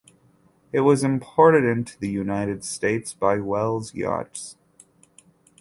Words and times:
It 0.71 0.79
was 0.79 1.03
imported 1.03 1.63
into 1.63 1.95
the 1.99 2.09
United 2.09 2.63
States 2.63 3.13
by 3.13 3.37
Wells 3.37 3.93
Yachts. 3.93 4.57